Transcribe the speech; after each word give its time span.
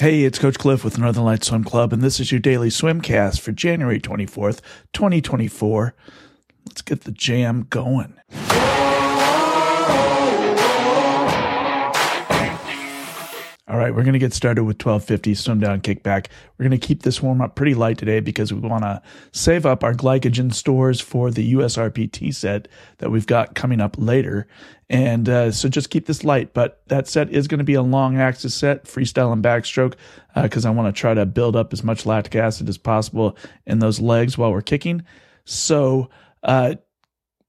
Hey, 0.00 0.24
it's 0.24 0.38
Coach 0.38 0.58
Cliff 0.58 0.82
with 0.82 0.96
Northern 0.96 1.24
Lights 1.24 1.48
Swim 1.48 1.62
Club, 1.62 1.92
and 1.92 2.00
this 2.00 2.20
is 2.20 2.32
your 2.32 2.40
daily 2.40 2.70
swimcast 2.70 3.38
for 3.38 3.52
January 3.52 4.00
24th, 4.00 4.62
2024. 4.94 5.94
Let's 6.66 6.80
get 6.80 7.02
the 7.02 7.12
jam 7.12 7.66
going. 7.68 8.14
We're 14.00 14.04
going 14.04 14.14
to 14.14 14.18
get 14.18 14.32
started 14.32 14.64
with 14.64 14.76
1250 14.76 15.34
swim 15.34 15.60
down 15.60 15.82
kickback. 15.82 16.28
We're 16.56 16.66
going 16.66 16.80
to 16.80 16.86
keep 16.86 17.02
this 17.02 17.20
warm 17.20 17.42
up 17.42 17.54
pretty 17.54 17.74
light 17.74 17.98
today 17.98 18.20
because 18.20 18.50
we 18.50 18.58
want 18.58 18.82
to 18.82 19.02
save 19.32 19.66
up 19.66 19.84
our 19.84 19.92
glycogen 19.92 20.54
stores 20.54 21.02
for 21.02 21.30
the 21.30 21.52
USRPT 21.52 22.34
set 22.34 22.68
that 22.96 23.10
we've 23.10 23.26
got 23.26 23.54
coming 23.54 23.78
up 23.78 23.96
later. 23.98 24.48
And 24.88 25.28
uh, 25.28 25.52
so 25.52 25.68
just 25.68 25.90
keep 25.90 26.06
this 26.06 26.24
light. 26.24 26.54
But 26.54 26.80
that 26.86 27.08
set 27.08 27.28
is 27.28 27.46
going 27.46 27.58
to 27.58 27.64
be 27.64 27.74
a 27.74 27.82
long 27.82 28.16
axis 28.16 28.54
set, 28.54 28.84
freestyle 28.84 29.34
and 29.34 29.44
backstroke, 29.44 29.96
because 30.34 30.64
uh, 30.64 30.70
I 30.70 30.72
want 30.72 30.94
to 30.94 30.98
try 30.98 31.12
to 31.12 31.26
build 31.26 31.54
up 31.54 31.74
as 31.74 31.84
much 31.84 32.06
lactic 32.06 32.36
acid 32.36 32.70
as 32.70 32.78
possible 32.78 33.36
in 33.66 33.80
those 33.80 34.00
legs 34.00 34.38
while 34.38 34.50
we're 34.50 34.62
kicking. 34.62 35.02
So 35.44 36.08
uh, 36.42 36.76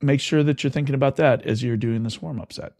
make 0.00 0.20
sure 0.20 0.44
that 0.44 0.62
you're 0.62 0.70
thinking 0.70 0.94
about 0.94 1.16
that 1.16 1.44
as 1.44 1.64
you're 1.64 1.76
doing 1.76 2.04
this 2.04 2.22
warm 2.22 2.40
up 2.40 2.52
set. 2.52 2.74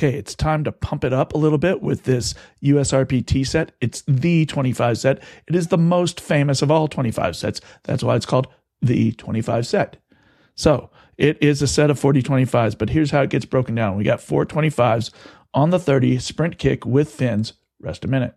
Okay, 0.00 0.16
it's 0.16 0.34
time 0.34 0.64
to 0.64 0.72
pump 0.72 1.04
it 1.04 1.12
up 1.12 1.34
a 1.34 1.36
little 1.36 1.58
bit 1.58 1.82
with 1.82 2.04
this 2.04 2.32
USRP 2.64 3.22
USRPT 3.22 3.46
set. 3.46 3.72
It's 3.82 4.02
the 4.08 4.46
25 4.46 4.96
set. 4.96 5.22
It 5.46 5.54
is 5.54 5.68
the 5.68 5.76
most 5.76 6.22
famous 6.22 6.62
of 6.62 6.70
all 6.70 6.88
25 6.88 7.36
sets. 7.36 7.60
That's 7.84 8.02
why 8.02 8.16
it's 8.16 8.24
called 8.24 8.46
the 8.80 9.12
25 9.12 9.66
set. 9.66 9.98
So 10.54 10.88
it 11.18 11.36
is 11.42 11.60
a 11.60 11.66
set 11.66 11.90
of 11.90 11.98
40 11.98 12.22
25s, 12.22 12.78
but 12.78 12.88
here's 12.88 13.10
how 13.10 13.20
it 13.20 13.28
gets 13.28 13.44
broken 13.44 13.74
down. 13.74 13.98
We 13.98 14.04
got 14.04 14.22
four 14.22 14.46
25s 14.46 15.10
on 15.52 15.68
the 15.68 15.78
30 15.78 16.18
sprint 16.18 16.56
kick 16.56 16.86
with 16.86 17.10
fins, 17.10 17.52
rest 17.78 18.02
a 18.02 18.08
minute. 18.08 18.34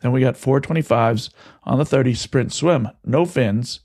Then 0.00 0.10
we 0.10 0.20
got 0.20 0.36
four 0.36 0.60
25s 0.60 1.30
on 1.62 1.78
the 1.78 1.84
30 1.84 2.14
sprint 2.14 2.52
swim, 2.52 2.88
no 3.04 3.24
fins, 3.24 3.78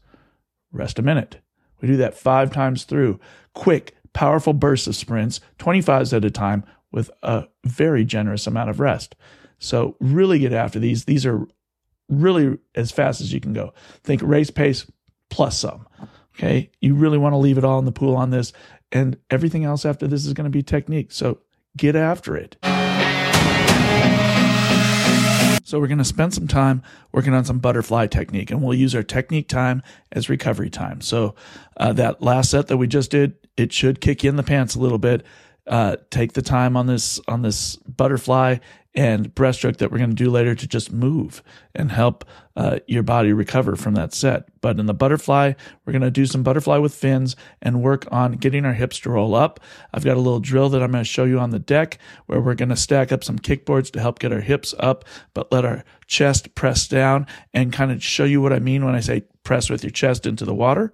rest 0.71 0.97
a 0.97 1.03
minute. 1.03 1.37
We 1.81 1.87
do 1.87 1.97
that 1.97 2.17
five 2.17 2.51
times 2.51 2.83
through. 2.83 3.19
Quick, 3.53 3.95
powerful 4.11 4.53
bursts 4.53 4.87
of 4.87 4.95
sprints, 4.95 5.39
25s 5.59 6.17
at 6.17 6.25
a 6.25 6.31
time, 6.31 6.63
with 6.91 7.11
a 7.23 7.45
very 7.63 8.05
generous 8.05 8.47
amount 8.47 8.69
of 8.69 8.79
rest. 8.79 9.15
So, 9.59 9.95
really 9.99 10.39
get 10.39 10.53
after 10.53 10.79
these. 10.79 11.05
These 11.05 11.25
are 11.25 11.45
really 12.07 12.57
as 12.75 12.91
fast 12.91 13.21
as 13.21 13.33
you 13.33 13.39
can 13.39 13.53
go. 13.53 13.73
Think 14.03 14.21
race 14.23 14.49
pace 14.49 14.89
plus 15.29 15.57
some. 15.59 15.87
Okay. 16.37 16.71
You 16.79 16.95
really 16.95 17.17
want 17.17 17.33
to 17.33 17.37
leave 17.37 17.57
it 17.57 17.65
all 17.65 17.79
in 17.79 17.85
the 17.85 17.91
pool 17.91 18.15
on 18.15 18.29
this. 18.29 18.53
And 18.91 19.17
everything 19.29 19.65
else 19.65 19.85
after 19.85 20.07
this 20.07 20.25
is 20.25 20.33
going 20.33 20.45
to 20.45 20.49
be 20.49 20.63
technique. 20.63 21.11
So, 21.11 21.39
get 21.77 21.95
after 21.95 22.35
it. 22.35 22.57
So 25.69 25.79
we're 25.79 25.85
going 25.85 25.99
to 25.99 26.03
spend 26.03 26.33
some 26.33 26.47
time 26.47 26.81
working 27.11 27.35
on 27.35 27.45
some 27.45 27.59
butterfly 27.59 28.07
technique, 28.07 28.49
and 28.49 28.63
we'll 28.63 28.73
use 28.73 28.95
our 28.95 29.03
technique 29.03 29.47
time 29.47 29.83
as 30.11 30.27
recovery 30.27 30.71
time. 30.71 30.99
So 30.99 31.35
uh, 31.77 31.93
that 31.93 32.23
last 32.23 32.49
set 32.49 32.69
that 32.69 32.77
we 32.77 32.87
just 32.87 33.11
did, 33.11 33.35
it 33.55 33.71
should 33.71 34.01
kick 34.01 34.23
you 34.23 34.31
in 34.31 34.35
the 34.35 34.41
pants 34.41 34.73
a 34.73 34.79
little 34.79 34.97
bit. 34.97 35.23
Uh, 35.69 35.97
take 36.09 36.33
the 36.33 36.41
time 36.41 36.75
on 36.75 36.87
this 36.87 37.19
on 37.27 37.43
this 37.43 37.75
butterfly 37.75 38.57
and 38.95 39.33
breaststroke 39.35 39.77
that 39.77 39.91
we're 39.91 39.99
going 39.99 40.09
to 40.09 40.15
do 40.15 40.31
later 40.31 40.55
to 40.55 40.67
just 40.67 40.91
move 40.91 41.43
and 41.75 41.91
help 41.91 42.25
uh, 42.55 42.79
your 42.87 43.03
body 43.03 43.31
recover 43.31 43.75
from 43.75 43.93
that 43.93 44.13
set. 44.13 44.45
But 44.61 44.79
in 44.79 44.87
the 44.87 44.93
butterfly, 44.95 45.53
we're 45.85 45.93
going 45.93 46.01
to 46.01 46.11
do 46.11 46.25
some 46.25 46.41
butterfly 46.41 46.77
with 46.77 46.93
fins 46.93 47.35
and 47.61 47.83
work 47.83 48.07
on 48.11 48.33
getting 48.33 48.65
our 48.65 48.73
hips 48.73 48.99
to 49.01 49.11
roll 49.11 49.35
up. 49.35 49.59
I've 49.93 50.03
got 50.03 50.17
a 50.17 50.19
little 50.19 50.39
drill 50.39 50.69
that 50.69 50.81
I'm 50.81 50.91
going 50.91 51.03
to 51.03 51.09
show 51.09 51.23
you 51.23 51.39
on 51.39 51.51
the 51.51 51.59
deck 51.59 51.99
where 52.25 52.41
we're 52.41 52.55
going 52.55 52.69
to 52.69 52.75
stack 52.75 53.11
up 53.11 53.23
some 53.23 53.37
kickboards 53.37 53.91
to 53.91 54.01
help 54.01 54.19
get 54.19 54.33
our 54.33 54.41
hips 54.41 54.73
up, 54.79 55.05
but 55.35 55.51
let 55.51 55.65
our 55.65 55.83
chest 56.07 56.55
press 56.55 56.87
down 56.87 57.27
and 57.53 57.71
kind 57.71 57.91
of 57.91 58.03
show 58.03 58.25
you 58.25 58.41
what 58.41 58.53
I 58.53 58.59
mean 58.59 58.83
when 58.83 58.95
I 58.95 59.01
say 59.01 59.23
press 59.43 59.69
with 59.69 59.83
your 59.83 59.91
chest 59.91 60.25
into 60.25 60.45
the 60.45 60.55
water. 60.55 60.91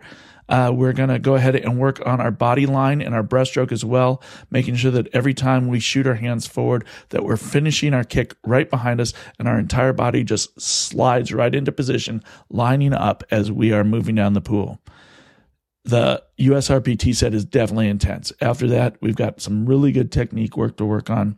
Uh, 0.48 0.72
we're 0.74 0.94
going 0.94 1.10
to 1.10 1.20
go 1.20 1.36
ahead 1.36 1.56
and 1.56 1.80
work 1.80 2.06
on 2.06 2.22
our 2.22 2.32
body 2.32 2.66
line 2.66 3.02
and 3.02 3.16
our 3.16 3.23
breaststroke 3.23 3.72
as 3.72 3.83
well, 3.83 4.22
making 4.52 4.76
sure 4.76 4.92
that 4.92 5.08
every 5.14 5.33
time 5.33 5.67
we 5.67 5.80
shoot 5.80 6.06
our 6.06 6.16
hands 6.16 6.45
forward, 6.45 6.86
that 7.10 7.23
we're 7.23 7.38
finishing 7.38 7.94
our 7.94 8.04
kick 8.04 8.36
right 8.45 8.70
behind 8.70 9.02
us 9.02 9.14
and 9.39 9.48
our 9.48 9.58
entire 9.58 9.94
body 9.94 10.23
just 10.23 10.60
slides 10.60 11.34
right 11.34 11.55
into 11.55 11.72
position, 11.72 12.23
lining 12.50 12.94
up 12.94 13.23
as 13.32 13.52
we 13.52 13.72
are 13.72 13.84
moving 13.84 14.16
down 14.16 14.34
the 14.34 14.42
pool. 14.42 14.80
The 15.84 16.23
USRPT 16.39 17.16
set 17.16 17.34
is 17.36 17.45
definitely 17.45 17.89
intense. 17.89 18.34
After 18.42 18.67
that, 18.67 18.98
we've 19.02 19.16
got 19.16 19.39
some 19.39 19.67
really 19.67 19.92
good 19.92 20.11
technique 20.11 20.58
work 20.58 20.78
to 20.78 20.86
work 20.86 21.11
on. 21.11 21.38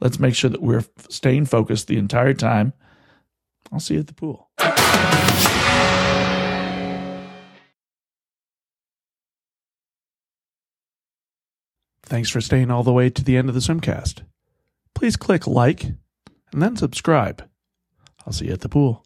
Let's 0.00 0.18
make 0.18 0.34
sure 0.34 0.50
that 0.50 0.62
we're 0.62 0.84
staying 1.08 1.46
focused 1.46 1.86
the 1.86 1.96
entire 1.96 2.34
time. 2.34 2.72
I'll 3.72 3.80
see 3.80 3.94
you 3.94 4.00
at 4.00 4.08
the 4.08 4.14
pool. 4.14 4.50
Thanks 12.06 12.30
for 12.30 12.40
staying 12.40 12.70
all 12.70 12.82
the 12.82 12.92
way 12.92 13.10
to 13.10 13.24
the 13.24 13.36
end 13.36 13.48
of 13.48 13.54
the 13.54 13.60
swimcast. 13.60 14.22
Please 14.94 15.16
click 15.16 15.46
like 15.46 15.84
and 15.84 16.62
then 16.62 16.76
subscribe. 16.76 17.48
I'll 18.26 18.32
see 18.32 18.46
you 18.46 18.52
at 18.52 18.60
the 18.60 18.68
pool. 18.68 19.04